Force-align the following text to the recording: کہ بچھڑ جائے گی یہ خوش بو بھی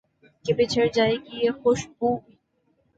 کہ 0.45 0.51
بچھڑ 0.53 0.85
جائے 0.95 1.15
گی 1.15 1.35
یہ 1.43 1.51
خوش 1.61 1.79
بو 1.97 2.09
بھی 2.17 2.33